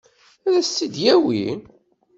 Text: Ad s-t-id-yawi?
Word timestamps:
Ad 0.47 0.55
s-t-id-yawi? 0.67 1.45